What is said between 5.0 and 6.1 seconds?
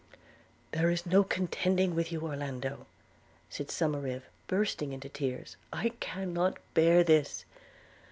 tears; 'I